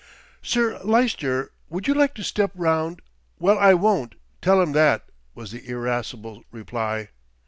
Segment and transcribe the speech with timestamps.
[0.41, 3.03] "Sir Lyster would like you to step round"
[3.39, 7.09] "Well, I won't; tell him that," was the irascible reply.